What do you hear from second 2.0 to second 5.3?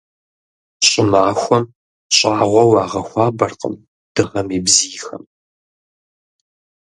щӀагъуэ уагъэхуабэркъым дыгъэм и бзийхэм.